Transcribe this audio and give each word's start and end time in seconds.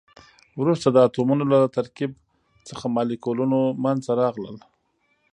وروسته 0.61 0.87
د 0.91 0.97
اتمونو 1.07 1.43
له 1.53 1.59
ترکیب 1.77 2.11
څخه 2.69 2.85
مالیکولونه 2.95 3.57
منځ 3.83 3.99
ته 4.07 4.13
راغلل. 4.21 4.57